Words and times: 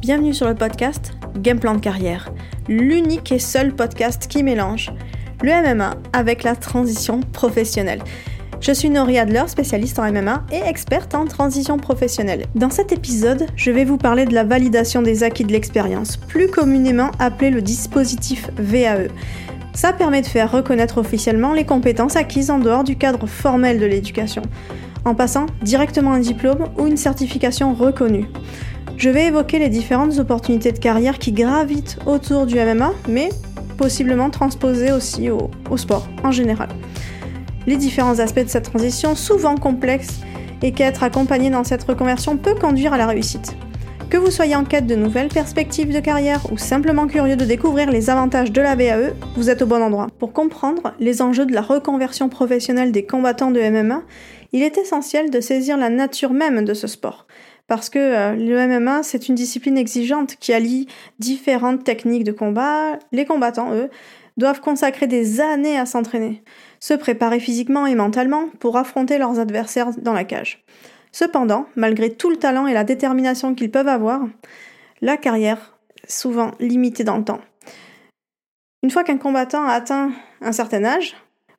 Bienvenue 0.00 0.32
sur 0.32 0.48
le 0.48 0.54
podcast 0.54 1.12
Game 1.36 1.60
Plan 1.60 1.74
de 1.74 1.80
carrière, 1.80 2.32
l'unique 2.68 3.32
et 3.32 3.38
seul 3.38 3.74
podcast 3.74 4.28
qui 4.28 4.42
mélange 4.42 4.94
le 5.42 5.50
MMA 5.50 5.94
avec 6.14 6.42
la 6.42 6.56
transition 6.56 7.20
professionnelle. 7.20 8.00
Je 8.62 8.72
suis 8.72 8.88
Nori 8.88 9.18
Adler, 9.18 9.42
spécialiste 9.46 9.98
en 9.98 10.10
MMA 10.10 10.46
et 10.52 10.66
experte 10.66 11.14
en 11.14 11.26
transition 11.26 11.76
professionnelle. 11.76 12.46
Dans 12.54 12.70
cet 12.70 12.92
épisode, 12.92 13.44
je 13.56 13.70
vais 13.70 13.84
vous 13.84 13.98
parler 13.98 14.24
de 14.24 14.32
la 14.32 14.44
validation 14.44 15.02
des 15.02 15.22
acquis 15.22 15.44
de 15.44 15.52
l'expérience, 15.52 16.16
plus 16.16 16.48
communément 16.48 17.10
appelé 17.18 17.50
le 17.50 17.60
dispositif 17.60 18.48
VAE. 18.56 19.08
Ça 19.74 19.92
permet 19.92 20.22
de 20.22 20.26
faire 20.26 20.50
reconnaître 20.50 20.96
officiellement 20.96 21.52
les 21.52 21.66
compétences 21.66 22.16
acquises 22.16 22.50
en 22.50 22.58
dehors 22.58 22.84
du 22.84 22.96
cadre 22.96 23.26
formel 23.26 23.78
de 23.78 23.84
l'éducation, 23.84 24.42
en 25.04 25.14
passant 25.14 25.44
directement 25.60 26.12
un 26.12 26.20
diplôme 26.20 26.70
ou 26.78 26.86
une 26.86 26.96
certification 26.96 27.74
reconnue. 27.74 28.28
Je 29.00 29.08
vais 29.08 29.28
évoquer 29.28 29.58
les 29.58 29.70
différentes 29.70 30.18
opportunités 30.18 30.72
de 30.72 30.78
carrière 30.78 31.18
qui 31.18 31.32
gravitent 31.32 31.96
autour 32.04 32.44
du 32.44 32.56
MMA, 32.56 32.92
mais 33.08 33.30
possiblement 33.78 34.28
transposées 34.28 34.92
aussi 34.92 35.30
au, 35.30 35.48
sport 35.78 36.06
en 36.22 36.30
général. 36.30 36.68
Les 37.66 37.78
différents 37.78 38.18
aspects 38.18 38.44
de 38.44 38.50
cette 38.50 38.66
transition, 38.66 39.14
souvent 39.14 39.54
complexes, 39.54 40.20
et 40.60 40.72
qu'être 40.72 41.02
accompagné 41.02 41.48
dans 41.48 41.64
cette 41.64 41.84
reconversion 41.84 42.36
peut 42.36 42.54
conduire 42.54 42.92
à 42.92 42.98
la 42.98 43.06
réussite. 43.06 43.56
Que 44.10 44.18
vous 44.18 44.30
soyez 44.30 44.54
en 44.54 44.64
quête 44.64 44.86
de 44.86 44.96
nouvelles 44.96 45.28
perspectives 45.28 45.94
de 45.94 46.00
carrière 46.00 46.52
ou 46.52 46.58
simplement 46.58 47.06
curieux 47.06 47.36
de 47.36 47.46
découvrir 47.46 47.90
les 47.90 48.10
avantages 48.10 48.52
de 48.52 48.60
la 48.60 48.74
VAE, 48.74 49.14
vous 49.34 49.48
êtes 49.48 49.62
au 49.62 49.66
bon 49.66 49.82
endroit. 49.82 50.08
Pour 50.18 50.34
comprendre 50.34 50.92
les 51.00 51.22
enjeux 51.22 51.46
de 51.46 51.54
la 51.54 51.62
reconversion 51.62 52.28
professionnelle 52.28 52.92
des 52.92 53.06
combattants 53.06 53.50
de 53.50 53.60
MMA, 53.60 54.02
il 54.52 54.62
est 54.62 54.76
essentiel 54.76 55.30
de 55.30 55.40
saisir 55.40 55.78
la 55.78 55.88
nature 55.88 56.34
même 56.34 56.66
de 56.66 56.74
ce 56.74 56.86
sport. 56.86 57.26
Parce 57.70 57.88
que 57.88 58.00
euh, 58.00 58.32
le 58.34 58.66
MMA, 58.66 59.04
c'est 59.04 59.28
une 59.28 59.36
discipline 59.36 59.78
exigeante 59.78 60.34
qui 60.40 60.52
allie 60.52 60.88
différentes 61.20 61.84
techniques 61.84 62.24
de 62.24 62.32
combat. 62.32 62.98
Les 63.12 63.24
combattants, 63.24 63.72
eux, 63.72 63.90
doivent 64.36 64.60
consacrer 64.60 65.06
des 65.06 65.40
années 65.40 65.78
à 65.78 65.86
s'entraîner, 65.86 66.42
se 66.80 66.94
préparer 66.94 67.38
physiquement 67.38 67.86
et 67.86 67.94
mentalement 67.94 68.48
pour 68.58 68.76
affronter 68.76 69.18
leurs 69.18 69.38
adversaires 69.38 69.90
dans 69.98 70.14
la 70.14 70.24
cage. 70.24 70.64
Cependant, 71.12 71.66
malgré 71.76 72.10
tout 72.10 72.28
le 72.28 72.38
talent 72.38 72.66
et 72.66 72.74
la 72.74 72.82
détermination 72.82 73.54
qu'ils 73.54 73.70
peuvent 73.70 73.86
avoir, 73.86 74.20
la 75.00 75.16
carrière 75.16 75.78
souvent 76.08 76.50
limitée 76.58 77.04
dans 77.04 77.18
le 77.18 77.24
temps. 77.24 77.40
Une 78.82 78.90
fois 78.90 79.04
qu'un 79.04 79.18
combattant 79.18 79.64
a 79.64 79.74
atteint 79.74 80.10
un 80.40 80.50
certain 80.50 80.84
âge, 80.84 81.14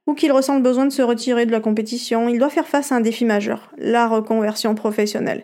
ou 0.08 0.14
qu'il 0.14 0.32
ressent 0.32 0.56
le 0.56 0.62
besoin 0.62 0.86
de 0.86 0.92
se 0.92 1.02
retirer 1.02 1.46
de 1.46 1.52
la 1.52 1.60
compétition, 1.60 2.28
il 2.28 2.40
doit 2.40 2.50
faire 2.50 2.68
face 2.68 2.92
à 2.92 2.96
un 2.96 3.02
défi 3.02 3.24
majeur, 3.24 3.72
la 3.78 4.08
reconversion 4.08 4.76
professionnelle. 4.76 5.44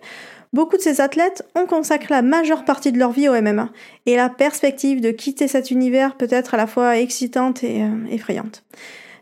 Beaucoup 0.53 0.77
de 0.77 0.81
ces 0.81 1.01
athlètes 1.01 1.43
ont 1.55 1.65
consacré 1.65 2.13
la 2.13 2.21
majeure 2.21 2.65
partie 2.65 2.91
de 2.91 2.99
leur 2.99 3.11
vie 3.11 3.27
au 3.27 3.33
MMA, 3.41 3.69
et 4.05 4.15
la 4.15 4.29
perspective 4.29 5.01
de 5.01 5.11
quitter 5.11 5.47
cet 5.47 5.71
univers 5.71 6.15
peut 6.15 6.27
être 6.29 6.53
à 6.53 6.57
la 6.57 6.67
fois 6.67 6.97
excitante 6.97 7.63
et 7.63 7.83
euh, 7.83 8.05
effrayante. 8.09 8.63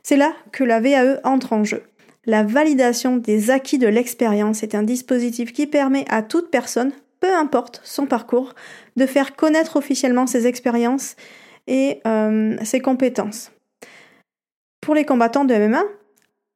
C'est 0.04 0.18
là 0.18 0.34
que 0.52 0.64
la 0.64 0.80
VAE 0.80 1.20
entre 1.24 1.54
en 1.54 1.64
jeu. 1.64 1.84
La 2.26 2.44
validation 2.44 3.18
des 3.18 3.52
acquis 3.52 3.78
de 3.78 3.88
l'expérience 3.88 4.64
est 4.64 4.76
un 4.76 4.84
dispositif 4.84 5.54
qui 5.54 5.68
permet 5.68 6.06
à 6.10 6.22
toute 6.22 6.50
personne, 6.50 6.92
peu 7.20 7.34
importe 7.34 7.82
son 7.84 8.06
parcours, 8.06 8.54
de 8.96 9.06
faire 9.06 9.36
connaître 9.36 9.78
officiellement 9.78 10.28
ses 10.28 10.48
expériences 10.48 11.16
et 11.68 12.02
euh, 12.06 12.56
ses 12.64 12.80
compétences. 12.80 13.52
Pour 14.82 14.96
les 14.96 15.06
combattants 15.06 15.46
de 15.46 15.56
MMA, 15.56 15.84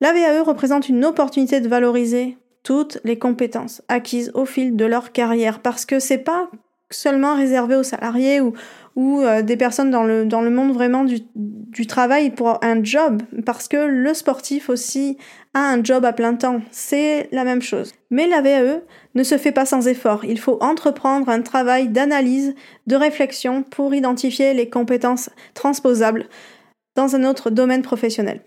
la 0.02 0.14
VAE 0.14 0.44
représente 0.44 0.90
une 0.90 1.04
opportunité 1.04 1.60
de 1.60 1.68
valoriser 1.68 2.38
toutes 2.64 3.00
les 3.04 3.18
compétences 3.18 3.82
acquises 3.88 4.32
au 4.34 4.46
fil 4.46 4.76
de 4.76 4.86
leur 4.86 5.12
carrière 5.12 5.60
parce 5.60 5.86
que 5.86 6.00
c'est 6.00 6.18
pas 6.18 6.50
seulement 6.92 7.36
réservé 7.36 7.76
aux 7.76 7.84
salariés 7.84 8.42
ou, 8.42 8.54
euh, 8.98 9.42
des 9.42 9.56
personnes 9.58 9.92
dans 9.92 10.04
le, 10.04 10.26
dans 10.26 10.42
le 10.42 10.50
monde 10.50 10.74
vraiment 10.74 11.04
du, 11.04 11.20
du 11.36 11.88
travail 11.88 12.32
pour 12.32 12.60
un 12.64 12.84
job, 12.84 13.22
parce 13.46 13.68
que 13.68 13.78
le 13.78 14.14
sportif 14.14 14.70
aussi 14.70 15.18
a 15.54 15.72
un 15.72 15.84
job 15.84 16.04
à 16.04 16.14
plein 16.14 16.34
temps. 16.34 16.62
C'est 16.72 17.30
la 17.32 17.44
même 17.44 17.62
chose. 17.62 17.94
Mais 18.10 18.28
la 18.28 18.42
VAE 18.42 18.82
ne 19.16 19.24
se 19.24 19.38
fait 19.38 19.52
pas 19.52 19.66
sans 19.66 19.88
effort. 19.88 20.26
Il 20.26 20.40
faut 20.40 20.58
entreprendre 20.62 21.30
un 21.30 21.42
travail 21.42 21.90
d'analyse, 21.90 22.56
de 22.88 22.96
réflexion 22.96 23.64
pour 23.64 23.94
identifier 23.94 24.54
les 24.54 24.70
compétences 24.70 25.30
transposables 25.54 26.28
dans 26.96 27.16
un 27.16 27.24
autre 27.24 27.52
domaine 27.52 27.84
professionnel. 27.84 28.42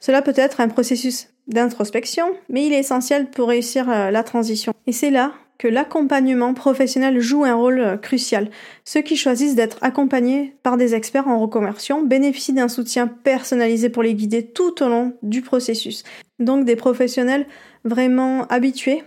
Cela 0.00 0.22
peut 0.22 0.34
être 0.34 0.60
un 0.60 0.68
processus 0.68 1.28
d'introspection, 1.46 2.26
mais 2.48 2.66
il 2.66 2.72
est 2.72 2.80
essentiel 2.80 3.30
pour 3.30 3.48
réussir 3.48 3.88
euh, 3.90 4.10
la 4.10 4.22
transition. 4.22 4.72
Et 4.86 4.92
c'est 4.92 5.10
là 5.10 5.32
que 5.58 5.68
l'accompagnement 5.68 6.54
professionnel 6.54 7.20
joue 7.20 7.44
un 7.44 7.54
rôle 7.54 7.80
euh, 7.80 7.96
crucial. 7.98 8.50
Ceux 8.86 9.02
qui 9.02 9.16
choisissent 9.16 9.54
d'être 9.54 9.76
accompagnés 9.82 10.54
par 10.62 10.78
des 10.78 10.94
experts 10.94 11.28
en 11.28 11.38
reconversion 11.38 12.02
bénéficient 12.02 12.54
d'un 12.54 12.68
soutien 12.68 13.06
personnalisé 13.06 13.90
pour 13.90 14.02
les 14.02 14.14
guider 14.14 14.46
tout 14.46 14.82
au 14.82 14.88
long 14.88 15.12
du 15.22 15.42
processus. 15.42 16.02
Donc 16.38 16.64
des 16.64 16.76
professionnels 16.76 17.46
vraiment 17.84 18.46
habitués 18.46 19.04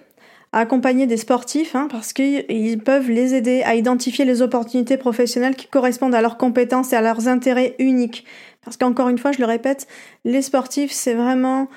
accompagner 0.60 1.08
des 1.08 1.18
sportifs 1.18 1.76
hein, 1.76 1.88
parce 1.90 2.14
qu'ils 2.14 2.80
peuvent 2.84 3.10
les 3.10 3.34
aider 3.34 3.64
à 3.64 3.76
identifier 3.76 4.24
les 4.24 4.42
opportunités 4.42 4.98
professionnelles 4.98 5.56
qui 5.56 5.68
correspondent 5.68 6.16
à 6.16 6.22
leurs 6.22 6.38
compétences 6.38 6.94
et 6.94 6.96
à 6.96 7.02
leurs 7.02 7.28
intérêts 7.28 7.76
uniques. 7.80 8.26
Parce 8.64 8.78
qu'encore 8.78 9.10
une 9.10 9.18
fois, 9.18 9.32
je 9.32 9.40
le 9.40 9.46
répète, 9.46 9.88
les 10.26 10.42
sportifs, 10.42 10.92
c'est 10.92 11.16
vraiment 11.16 11.68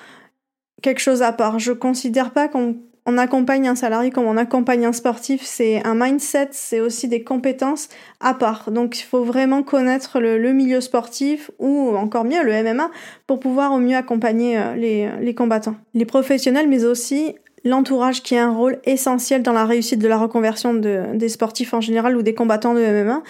quelque 0.83 1.01
chose 1.01 1.23
à 1.23 1.33
part. 1.33 1.59
Je 1.59 1.73
considère 1.73 2.31
pas 2.31 2.49
qu'on 2.49 2.77
on 3.09 3.19
accompagne 3.19 3.69
un 3.69 3.77
salarié 3.77 4.11
comme 4.11 4.27
on 4.27 4.37
accompagne 4.37 4.85
un 4.85 4.93
sportif, 4.93 5.43
c'est 5.45 5.81
un 5.87 5.95
mindset, 5.95 6.49
c'est 6.51 6.81
aussi 6.81 7.07
des 7.07 7.23
compétences 7.23 7.89
à 8.19 8.35
part. 8.35 8.73
Donc 8.73 8.99
il 8.99 9.05
faut 9.05 9.23
vraiment 9.23 9.63
connaître 9.63 10.19
le, 10.19 10.53
milieu 10.53 10.81
sportif 10.81 11.53
ou 11.61 11.97
encore 11.97 12.25
mieux 12.25 12.43
le 12.43 12.65
MMA 12.65 12.91
pour 13.29 13.39
pouvoir 13.39 13.73
au 13.73 13.79
mieux 13.79 13.97
accompagner 13.97 14.59
euh, 14.59 14.75
les 15.21 15.35
combattants. 15.35 15.77
Les 15.95 16.05
professionnels 16.05 16.69
mais 16.69 16.85
aussi 16.85 17.37
l'entourage 17.67 18.23
qui 18.23 18.37
a 18.37 18.47
un 18.47 18.53
rôle 18.53 18.79
essentiel 18.85 19.43
dans 19.43 19.53
la 19.53 19.67
réussite 19.67 19.99
de 19.99 20.09
la 20.09 20.17
reconversion 20.17 20.75
de, 20.75 21.05
des 21.15 21.29
sportifs 21.29 21.75
en 21.75 21.81
général 21.81 22.17
ou 22.17 22.23
des 22.23 22.35
combattants 22.35 22.75
de 22.75 22.81
MMA 22.81 23.23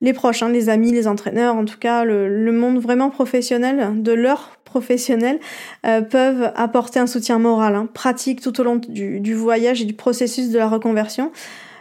les 0.00 0.12
proches, 0.12 0.42
hein, 0.42 0.50
les 0.50 0.68
amis, 0.68 0.92
les 0.92 1.08
entraîneurs, 1.08 1.56
en 1.56 1.64
tout 1.64 1.78
cas 1.78 2.04
le, 2.04 2.52
monde 2.52 2.78
vraiment 2.78 3.10
professionnel 3.10 4.02
de 4.02 4.12
leur 4.12 4.58
professionnel 4.64 5.38
euh, 5.86 6.02
peuvent 6.02 6.52
apporter 6.54 6.98
un 6.98 7.06
soutien 7.06 7.38
moral, 7.38 7.74
hein, 7.74 7.88
pratique 7.92 8.42
tout 8.42 8.60
au 8.60 8.64
long 8.64 8.76
du, 8.76 9.34
voyage 9.34 9.82
et 9.82 9.84
du 9.84 9.94
processus 9.94 10.50
de 10.50 10.58
la 10.58 10.68
reconversion. 10.68 11.32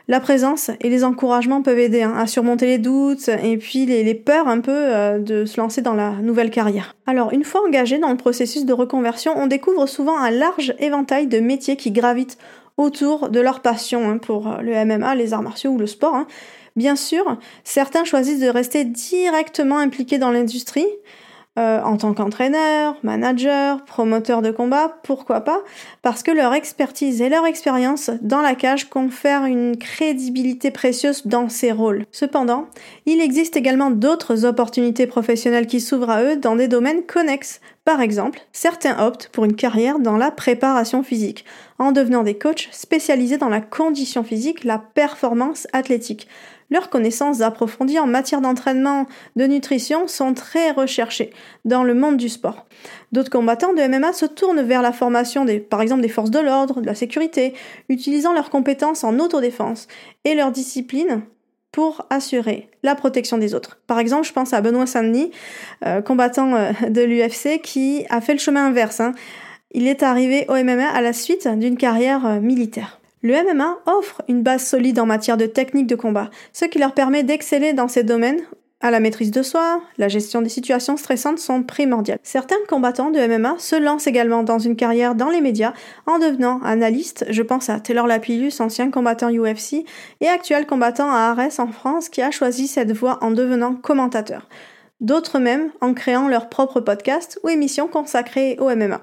La 0.07 0.19
présence 0.19 0.69
et 0.81 0.89
les 0.89 1.03
encouragements 1.03 1.63
peuvent 1.63 1.79
aider 1.79 2.03
hein, 2.03 2.13
à 2.15 2.27
surmonter 2.27 2.67
les 2.67 2.77
doutes 2.77 3.27
et 3.27 3.57
puis 3.57 3.87
les, 3.87 4.13
peurs 4.13 4.47
un 4.47 4.59
peu 4.59 4.71
euh, 4.71 5.17
de 5.17 5.45
se 5.45 5.59
lancer 5.59 5.81
dans 5.81 5.95
la 5.95 6.11
nouvelle 6.11 6.51
carrière. 6.51 6.95
Alors 7.07 7.33
une 7.33 7.43
fois 7.43 7.65
engagé 7.65 7.97
dans 7.97 8.11
le 8.11 8.17
processus 8.17 8.65
de 8.65 8.73
reconversion, 8.73 9.33
on 9.35 9.47
découvre 9.47 9.87
souvent 9.87 10.17
un 10.17 10.29
large 10.29 10.75
éventail 10.77 11.25
de 11.25 11.39
métiers 11.39 11.75
qui 11.75 11.89
gravitent 11.89 12.37
autour 12.77 13.29
de 13.29 13.39
leur 13.39 13.61
passion 13.61 14.19
pour 14.19 14.47
euh, 14.47 14.61
le 14.61 14.85
MMA, 14.85 15.15
les 15.15 15.33
arts 15.33 15.41
martiaux 15.41 15.71
ou 15.71 15.79
le 15.79 15.87
sport. 15.87 16.25
Bien 16.75 16.95
sûr, 16.95 17.39
certains 17.63 18.03
choisissent 18.03 18.41
de 18.41 18.49
rester 18.49 18.83
directement 18.83 19.79
impliqués 19.79 20.19
dans 20.19 20.31
l'industrie, 20.31 20.87
euh, 21.57 21.81
en 21.81 21.95
tant 21.95 22.13
qu'entraîneur, 22.13 22.97
manager, 23.03 23.85
promoteur 23.85 24.41
de 24.41 24.51
combat, 24.51 24.97
pourquoi 25.03 25.39
pas, 25.41 25.61
parce 26.01 26.21
que 26.21 26.31
leur 26.31 26.53
expertise 26.53 27.21
et 27.21 27.29
leur 27.29 27.45
expérience 27.45 28.11
dans 28.21 28.41
la 28.41 28.55
cage 28.55 28.89
confèrent 28.89 29.45
une 29.45 29.77
crédibilité 29.77 30.69
précieuse 30.69 31.25
dans 31.25 31.47
ces 31.47 31.71
rôles. 31.71 32.05
Cependant, 32.11 32.67
il 33.05 33.21
existe 33.21 33.55
également 33.55 33.89
d'autres 33.89 34.43
opportunités 34.43 35.07
professionnelles 35.07 35.67
qui 35.67 35.79
s'ouvrent 35.79 36.09
à 36.09 36.23
eux 36.23 36.35
dans 36.35 36.57
des 36.57 36.67
domaines 36.67 37.03
connexes. 37.03 37.61
Par 37.85 38.01
exemple, 38.01 38.39
certains 38.51 38.99
optent 39.05 39.29
pour 39.31 39.45
une 39.45 39.55
carrière 39.55 39.99
dans 39.99 40.17
la 40.17 40.31
préparation 40.31 41.03
physique, 41.03 41.45
en 41.79 41.93
devenant 41.93 42.23
des 42.23 42.37
coachs 42.37 42.67
spécialisés 42.71 43.37
dans 43.37 43.47
la 43.49 43.61
condition 43.61 44.23
physique, 44.23 44.65
la 44.65 44.79
performance 44.79 45.67
athlétique. 45.71 46.27
Leurs 46.69 46.89
connaissances 46.89 47.41
approfondies 47.41 47.99
en 47.99 48.07
matière 48.07 48.41
d'entraînement, 48.41 49.05
de 49.35 49.45
nutrition 49.45 50.07
sont 50.07 50.33
très 50.33 50.71
recherchées 50.71 51.31
dans 51.63 51.83
le 51.83 51.93
monde 51.93 52.17
du 52.17 52.29
sport. 52.29 52.65
D'autres 53.11 53.29
combattants 53.29 53.73
de 53.73 53.87
MMA 53.87 54.13
se 54.13 54.25
tournent 54.25 54.61
vers 54.61 54.81
la 54.81 54.91
formation 54.91 55.45
par 55.69 55.81
exemple 55.81 56.01
des 56.01 56.09
forces 56.09 56.31
de 56.31 56.39
l'ordre, 56.39 56.81
de 56.81 56.85
la 56.85 56.95
sécurité, 56.95 57.53
utilisant 57.89 58.33
leurs 58.33 58.49
compétences 58.49 59.03
en 59.03 59.19
autodéfense 59.19 59.87
et 60.23 60.33
leur 60.33 60.51
discipline 60.51 61.21
pour 61.71 62.05
assurer 62.09 62.69
la 62.83 62.95
protection 62.95 63.37
des 63.37 63.53
autres. 63.53 63.79
Par 63.85 63.99
exemple, 63.99 64.25
je 64.25 64.31
pense 64.31 64.53
à 64.53 64.61
Benoît 64.61 64.85
Saint-Denis, 64.85 65.31
euh, 65.85 66.01
combattant 66.01 66.55
euh, 66.55 66.71
de 66.87 67.01
l'UFC, 67.01 67.61
qui 67.61 68.05
a 68.09 68.21
fait 68.21 68.31
le 68.31 68.39
chemin 68.39 68.67
inverse. 68.67 69.01
Hein. 69.01 69.11
Il 69.71 69.85
est 69.85 70.01
arrivé 70.01 70.45
au 70.47 70.53
MMA 70.53 70.87
à 70.87 71.01
la 71.01 71.11
suite 71.11 71.49
d'une 71.49 71.75
carrière 71.75 72.25
euh, 72.25 72.39
militaire. 72.39 73.01
Le 73.25 73.33
MMA 73.33 73.79
offre 73.87 74.21
une 74.27 74.43
base 74.43 74.67
solide 74.67 74.99
en 74.99 75.07
matière 75.07 75.35
de 75.35 75.47
technique 75.47 75.87
de 75.87 75.95
combat, 75.95 76.29
ce 76.53 76.65
qui 76.65 76.77
leur 76.77 76.93
permet 76.93 77.23
d'exceller 77.23 77.73
dans 77.73 77.87
ces 77.87 78.03
domaines 78.03 78.41
à 78.81 78.91
la 78.91 78.99
maîtrise 78.99 79.31
de 79.31 79.41
soi, 79.41 79.81
la 79.97 80.09
gestion 80.09 80.43
des 80.43 80.49
situations 80.49 80.95
stressantes 80.95 81.39
sont 81.39 81.63
primordiales. 81.63 82.19
Certains 82.21 82.63
combattants 82.69 83.09
de 83.09 83.19
MMA 83.19 83.55
se 83.57 83.75
lancent 83.75 84.05
également 84.05 84.43
dans 84.43 84.59
une 84.59 84.75
carrière 84.75 85.15
dans 85.15 85.31
les 85.31 85.41
médias 85.41 85.73
en 86.05 86.19
devenant 86.19 86.61
analystes. 86.61 87.25
Je 87.31 87.41
pense 87.41 87.67
à 87.67 87.79
Taylor 87.79 88.05
Lapillus, 88.05 88.59
ancien 88.59 88.91
combattant 88.91 89.31
UFC 89.31 89.85
et 90.21 90.27
actuel 90.27 90.67
combattant 90.67 91.09
à 91.09 91.31
Arès 91.31 91.57
en 91.57 91.71
France 91.71 92.09
qui 92.09 92.21
a 92.21 92.29
choisi 92.29 92.67
cette 92.67 92.91
voie 92.91 93.17
en 93.23 93.31
devenant 93.31 93.73
commentateur. 93.73 94.47
D'autres 95.01 95.39
même 95.39 95.71
en 95.81 95.95
créant 95.95 96.27
leur 96.27 96.47
propre 96.47 96.79
podcast 96.79 97.39
ou 97.43 97.49
émission 97.49 97.87
consacrée 97.87 98.55
au 98.59 98.69
MMA. 98.69 99.01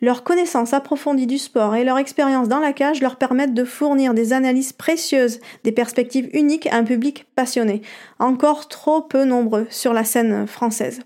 Leur 0.00 0.22
connaissance 0.22 0.74
approfondie 0.74 1.26
du 1.26 1.38
sport 1.38 1.74
et 1.74 1.82
leur 1.82 1.98
expérience 1.98 2.48
dans 2.48 2.60
la 2.60 2.72
cage 2.72 3.00
leur 3.00 3.16
permettent 3.16 3.54
de 3.54 3.64
fournir 3.64 4.14
des 4.14 4.32
analyses 4.32 4.72
précieuses, 4.72 5.40
des 5.64 5.72
perspectives 5.72 6.30
uniques 6.32 6.68
à 6.68 6.76
un 6.76 6.84
public 6.84 7.26
passionné, 7.34 7.82
encore 8.20 8.68
trop 8.68 9.02
peu 9.02 9.24
nombreux 9.24 9.66
sur 9.70 9.92
la 9.92 10.04
scène 10.04 10.46
française. 10.46 11.00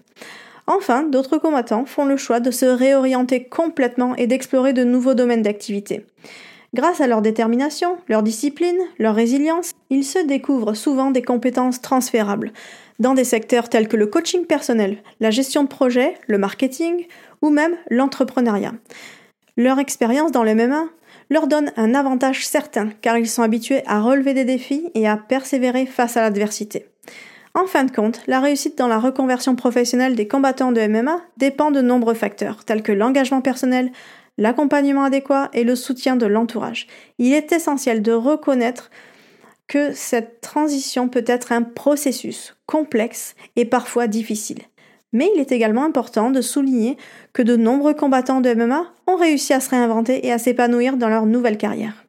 Enfin, 0.66 1.04
d'autres 1.04 1.38
combattants 1.38 1.86
font 1.86 2.04
le 2.04 2.18
choix 2.18 2.38
de 2.38 2.50
se 2.50 2.66
réorienter 2.66 3.44
complètement 3.44 4.14
et 4.16 4.26
d'explorer 4.26 4.74
de 4.74 4.84
nouveaux 4.84 5.14
domaines 5.14 5.42
d'activité. 5.42 6.04
Grâce 6.74 7.02
à 7.02 7.06
leur 7.06 7.20
détermination, 7.20 7.98
leur 8.08 8.22
discipline, 8.22 8.78
leur 8.98 9.14
résilience, 9.14 9.72
ils 9.90 10.04
se 10.04 10.18
découvrent 10.18 10.72
souvent 10.74 11.10
des 11.10 11.20
compétences 11.20 11.82
transférables 11.82 12.52
dans 12.98 13.12
des 13.12 13.24
secteurs 13.24 13.68
tels 13.68 13.88
que 13.88 13.96
le 13.96 14.06
coaching 14.06 14.46
personnel, 14.46 14.98
la 15.20 15.30
gestion 15.30 15.64
de 15.64 15.68
projet, 15.68 16.14
le 16.28 16.38
marketing 16.38 17.06
ou 17.42 17.50
même 17.50 17.76
l'entrepreneuriat. 17.90 18.72
Leur 19.56 19.78
expérience 19.80 20.32
dans 20.32 20.44
le 20.44 20.54
MMA 20.54 20.84
leur 21.28 21.46
donne 21.46 21.72
un 21.76 21.94
avantage 21.94 22.46
certain 22.46 22.90
car 23.02 23.18
ils 23.18 23.28
sont 23.28 23.42
habitués 23.42 23.82
à 23.86 24.00
relever 24.00 24.32
des 24.32 24.44
défis 24.44 24.90
et 24.94 25.06
à 25.06 25.16
persévérer 25.16 25.84
face 25.84 26.16
à 26.16 26.22
l'adversité. 26.22 26.86
En 27.54 27.66
fin 27.66 27.84
de 27.84 27.90
compte, 27.90 28.22
la 28.28 28.40
réussite 28.40 28.78
dans 28.78 28.88
la 28.88 28.98
reconversion 28.98 29.56
professionnelle 29.56 30.14
des 30.14 30.26
combattants 30.26 30.72
de 30.72 30.86
MMA 30.86 31.20
dépend 31.36 31.70
de 31.70 31.82
nombreux 31.82 32.14
facteurs, 32.14 32.64
tels 32.64 32.82
que 32.82 32.92
l'engagement 32.92 33.42
personnel, 33.42 33.92
l'accompagnement 34.38 35.04
adéquat 35.04 35.50
et 35.52 35.64
le 35.64 35.76
soutien 35.76 36.16
de 36.16 36.26
l'entourage. 36.26 36.86
Il 37.18 37.32
est 37.32 37.52
essentiel 37.52 38.02
de 38.02 38.12
reconnaître 38.12 38.90
que 39.68 39.92
cette 39.92 40.40
transition 40.40 41.08
peut 41.08 41.24
être 41.26 41.52
un 41.52 41.62
processus 41.62 42.56
complexe 42.66 43.34
et 43.56 43.64
parfois 43.64 44.06
difficile. 44.06 44.58
Mais 45.12 45.30
il 45.34 45.40
est 45.40 45.52
également 45.52 45.84
important 45.84 46.30
de 46.30 46.40
souligner 46.40 46.96
que 47.32 47.42
de 47.42 47.56
nombreux 47.56 47.94
combattants 47.94 48.40
de 48.40 48.52
MMA 48.52 48.84
ont 49.06 49.16
réussi 49.16 49.52
à 49.52 49.60
se 49.60 49.70
réinventer 49.70 50.26
et 50.26 50.32
à 50.32 50.38
s'épanouir 50.38 50.96
dans 50.96 51.08
leur 51.08 51.26
nouvelle 51.26 51.58
carrière. 51.58 52.04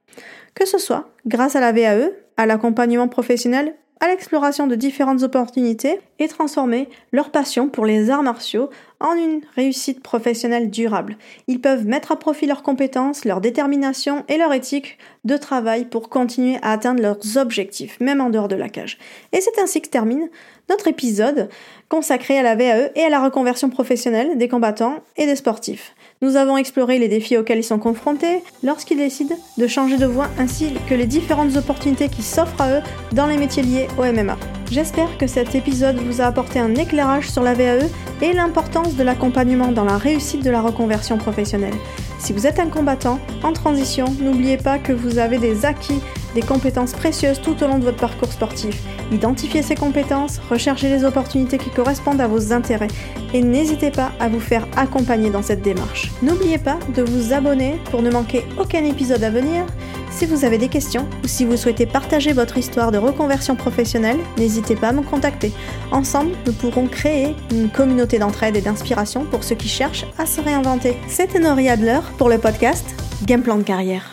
Que 0.56 0.66
ce 0.66 0.78
soit 0.78 1.10
grâce 1.26 1.56
à 1.56 1.60
la 1.60 1.72
VAE, 1.72 2.12
à 2.38 2.46
l'accompagnement 2.46 3.08
professionnel, 3.08 3.76
à 4.00 4.08
l'exploration 4.08 4.68
de 4.68 4.76
différentes 4.76 5.24
opportunités 5.24 6.00
et 6.20 6.28
transformer 6.28 6.90
leur 7.12 7.30
passion 7.30 7.70
pour 7.70 7.86
les 7.86 8.10
arts 8.10 8.24
martiaux 8.24 8.70
en 9.04 9.14
une 9.16 9.42
réussite 9.56 10.02
professionnelle 10.02 10.72
durable. 10.72 11.18
Ils 11.48 11.62
peuvent 11.62 11.86
mettre 11.86 12.12
à 12.12 12.18
profit 12.18 12.48
leurs 12.48 12.64
compétences, 12.64 13.26
leur 13.26 13.42
détermination 13.42 14.24
et 14.30 14.38
leur 14.38 14.54
éthique 14.54 14.98
de 15.26 15.38
travail 15.38 15.86
pour 15.86 16.10
continuer 16.10 16.58
à 16.64 16.72
atteindre 16.72 17.02
leurs 17.02 17.38
objectifs, 17.38 18.00
même 18.00 18.22
en 18.22 18.30
dehors 18.30 18.48
de 18.48 18.56
la 18.56 18.70
cage. 18.70 18.98
Et 19.34 19.42
c'est 19.42 19.62
ainsi 19.62 19.82
que 19.82 19.90
termine 19.90 20.30
notre 20.70 20.88
épisode 20.88 21.50
consacré 21.90 22.40
à 22.40 22.44
la 22.44 22.56
VAE 22.56 22.92
et 22.96 23.04
à 23.04 23.10
la 23.10 23.22
reconversion 23.22 23.70
professionnelle 23.70 24.38
des 24.38 24.48
combattants 24.48 25.04
et 25.18 25.26
des 25.26 25.36
sportifs. 25.36 25.94
Nous 26.22 26.38
avons 26.38 26.56
exploré 26.56 26.98
les 27.00 27.10
défis 27.10 27.38
auxquels 27.38 27.60
ils 27.60 27.64
sont 27.64 27.80
confrontés 27.80 28.42
lorsqu'ils 28.64 28.98
décident 28.98 29.36
de 29.58 29.68
changer 29.68 29.98
de 29.98 30.06
voie 30.06 30.30
ainsi 30.40 30.74
que 30.90 30.96
les 30.96 31.06
différentes 31.06 31.58
opportunités 31.58 32.08
qui 32.08 32.24
s'offrent 32.24 32.62
à 32.62 32.80
eux 32.80 32.82
dans 33.12 33.28
les 33.28 33.38
métiers 33.38 33.64
liés 33.64 33.88
au 34.00 34.04
MMA. 34.04 34.38
J'espère 34.74 35.20
que 35.20 35.28
cet 35.28 35.54
épisode 35.54 35.98
vous 35.98 36.20
a 36.20 36.26
apporté 36.26 36.58
un 36.58 36.74
éclairage 36.74 37.30
sur 37.30 37.44
la 37.44 37.54
VAE 37.54 37.86
et 38.24 38.34
l'importance 38.34 38.96
de 38.96 39.04
l'accompagnement 39.04 39.72
dans 39.72 39.84
la 39.84 40.00
réussite 40.00 40.44
de 40.44 40.50
la 40.50 40.64
reconversion 40.64 41.20
professionnelle. 41.20 41.76
Si 42.18 42.34
vous 42.34 42.48
êtes 42.48 42.58
un 42.58 42.70
combattant 42.70 43.20
en 43.44 43.54
transition, 43.54 44.06
n'oubliez 44.20 44.58
pas 44.58 44.80
que 44.80 44.92
vous 44.92 45.20
avez 45.20 45.38
des 45.38 45.64
acquis, 45.68 46.02
des 46.34 46.42
compétences 46.42 46.94
précieuses 46.94 47.40
tout 47.40 47.64
au 47.64 47.68
long 47.68 47.78
de 47.78 47.84
votre 47.84 48.00
parcours 48.00 48.32
sportif. 48.32 48.82
Identifiez 49.12 49.62
ces 49.62 49.76
compétences, 49.76 50.40
recherchez 50.50 50.90
les 50.90 51.06
opportunités 51.06 51.60
qui 51.60 51.70
correspondent 51.70 52.22
à 52.22 52.28
vos 52.28 52.52
intérêts 52.52 52.88
et 53.32 53.44
n'hésitez 53.44 53.92
pas 53.92 54.12
à 54.20 54.28
vous 54.28 54.40
faire 54.40 54.66
accompagner 54.76 55.30
dans 55.30 55.44
cette 55.44 55.62
démarche. 55.62 56.12
N'oubliez 56.24 56.58
pas 56.58 56.80
de 56.96 57.04
vous 57.04 57.32
abonner 57.32 57.80
pour 57.92 58.02
ne 58.02 58.10
manquer 58.10 58.44
aucun 58.60 58.84
épisode 58.86 59.24
à 59.24 59.30
venir. 59.30 59.68
Si 60.16 60.28
vous 60.28 60.46
avez 60.46 60.60
des 60.60 60.70
questions 60.70 61.08
ou 61.24 61.28
si 61.28 61.44
vous 61.44 61.58
souhaitez 61.58 61.88
partager 61.88 62.34
votre 62.34 62.58
histoire 62.58 62.92
de 62.92 62.98
reconversion 63.00 63.56
professionnelle, 63.56 64.20
n'hésitez 64.38 64.76
pas 64.76 64.90
à 64.90 64.92
me 64.92 65.02
contacter. 65.02 65.52
Ensemble, 65.92 66.34
nous 66.46 66.54
pourrons 66.54 66.88
créer 66.88 67.36
une 67.52 67.70
communauté 67.70 68.20
d'entraide 68.20 68.56
et 68.56 68.62
d'inspiration 68.62 69.26
pour 69.26 69.44
ceux 69.44 69.56
qui 69.56 69.68
cherchent 69.68 70.06
à 70.20 70.26
se 70.26 70.40
réinventer. 70.40 70.96
C'était 71.08 71.40
Nori 71.40 71.68
Adler 71.68 72.00
pour 72.18 72.30
le 72.30 72.38
podcast 72.38 72.86
Game 73.26 73.42
Plan 73.42 73.58
de 73.58 73.64
carrière. 73.64 74.13